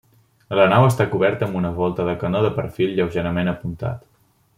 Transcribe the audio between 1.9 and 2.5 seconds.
de canó